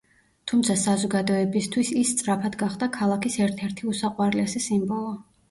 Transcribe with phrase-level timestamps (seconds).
[0.51, 5.15] თუმცა საზოგადოებისთვის ის სწრაფად გახდა ქალაქის ერთ-ერთი უსაყვარლესი სიმბოლო.